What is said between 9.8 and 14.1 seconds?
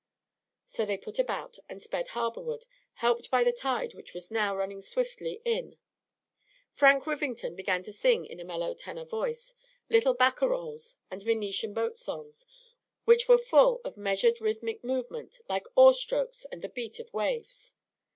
little barcarolles and Venetian boat songs, which were full of a